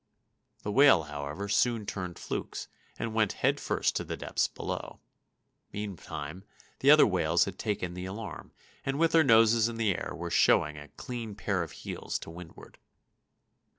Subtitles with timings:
[0.63, 2.67] The whale, however, soon turned flukes,
[2.97, 4.99] and went head first to the depths below.
[5.71, 6.43] Meantime,
[6.79, 8.51] the other whales had taken the alarm,
[8.83, 12.31] and with their noses in the air, were showing a "clean pair of heels" to
[12.31, 12.79] windward.